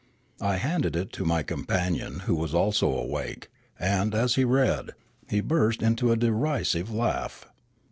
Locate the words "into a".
5.83-6.17